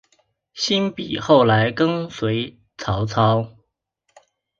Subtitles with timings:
[0.55, 3.51] 辛毗后来跟随曹操。